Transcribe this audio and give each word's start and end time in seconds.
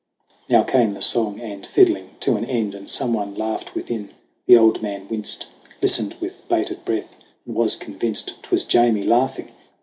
Now 0.49 0.63
came 0.63 0.93
the 0.93 1.01
song 1.03 1.39
and 1.39 1.63
fiddling 1.63 2.15
to 2.21 2.35
an 2.35 2.43
end, 2.43 2.73
And 2.73 2.89
someone 2.89 3.35
laughed 3.35 3.75
within. 3.75 4.09
The 4.47 4.57
old 4.57 4.81
man 4.81 5.07
winced, 5.07 5.45
Listened 5.79 6.15
with 6.19 6.47
bated 6.49 6.83
breath, 6.83 7.15
and 7.45 7.53
was 7.53 7.75
convinced 7.75 8.41
'Twas 8.41 8.63
Jamie 8.63 9.03
laughing 9.03 9.51